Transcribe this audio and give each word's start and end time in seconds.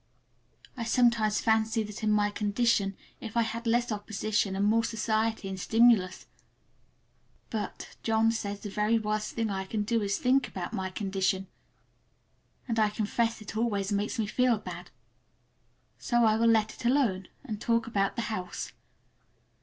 I 0.75 0.83
sometimes 0.83 1.41
fancy 1.41 1.83
that 1.83 2.01
in 2.01 2.09
my 2.09 2.31
condition 2.31 2.97
if 3.19 3.37
I 3.37 3.43
had 3.43 3.67
less 3.67 3.91
opposition 3.91 4.55
and 4.55 4.65
more 4.65 4.83
society 4.83 5.47
and 5.47 5.59
stimulus—but 5.59 6.25
John 8.01 8.31
says 8.31 8.61
the 8.61 8.71
very 8.71 8.97
worst 8.97 9.35
thing 9.35 9.51
I 9.51 9.65
can 9.65 9.83
do 9.83 10.01
is 10.01 10.17
to 10.17 10.23
think 10.23 10.47
about 10.47 10.73
my 10.73 10.89
condition, 10.89 11.45
and 12.67 12.79
I 12.79 12.89
confess 12.89 13.43
it 13.43 13.55
always 13.55 13.91
makes 13.91 14.17
me 14.17 14.25
feel 14.25 14.57
bad. 14.57 14.89
So 15.99 16.25
I 16.25 16.35
will 16.35 16.47
let 16.49 16.73
it 16.73 16.83
alone 16.83 17.27
and 17.43 17.61
talk 17.61 17.85
about 17.85 18.15
the 18.15 18.23
house. 18.33 18.71